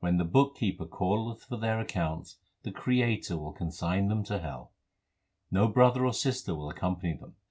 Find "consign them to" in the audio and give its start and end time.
3.52-4.38